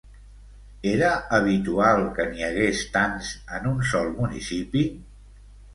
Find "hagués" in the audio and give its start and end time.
2.49-2.83